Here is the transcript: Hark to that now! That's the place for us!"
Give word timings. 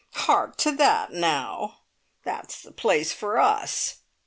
Hark 0.13 0.55
to 0.57 0.71
that 0.77 1.11
now! 1.13 1.81
That's 2.23 2.63
the 2.63 2.71
place 2.71 3.13
for 3.13 3.37
us!" 3.37 3.97